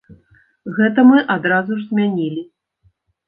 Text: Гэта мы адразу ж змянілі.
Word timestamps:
Гэта 0.77 1.03
мы 1.09 1.17
адразу 1.35 1.77
ж 1.81 1.85
змянілі. 1.91 2.43